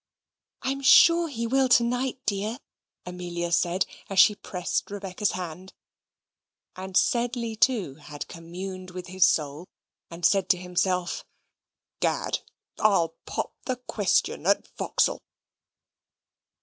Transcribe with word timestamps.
"I 0.63 0.71
am 0.71 0.81
sure 0.81 1.27
he 1.27 1.45
will 1.45 1.69
to 1.69 1.83
night, 1.83 2.17
dear," 2.25 2.57
Amelia 3.05 3.51
said, 3.51 3.85
as 4.09 4.19
she 4.19 4.33
pressed 4.33 4.89
Rebecca's 4.89 5.33
hand; 5.33 5.73
and 6.75 6.97
Sedley, 6.97 7.55
too, 7.55 7.93
had 7.97 8.27
communed 8.27 8.89
with 8.89 9.05
his 9.05 9.27
soul, 9.27 9.67
and 10.09 10.25
said 10.25 10.49
to 10.49 10.57
himself, 10.57 11.23
"'Gad, 11.99 12.39
I'll 12.79 13.09
pop 13.27 13.53
the 13.65 13.75
question 13.75 14.47
at 14.47 14.67
Vauxhall." 14.75 15.21